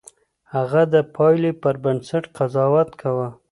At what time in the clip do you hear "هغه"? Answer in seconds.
0.55-0.81